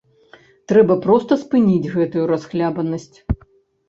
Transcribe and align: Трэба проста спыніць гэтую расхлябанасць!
Трэба 0.71 0.95
проста 1.03 1.37
спыніць 1.41 1.91
гэтую 1.97 2.23
расхлябанасць! 2.31 3.17